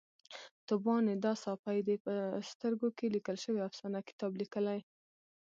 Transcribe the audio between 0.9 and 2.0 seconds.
ندا ساپۍ د